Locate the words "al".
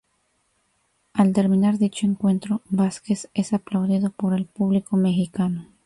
1.13-1.31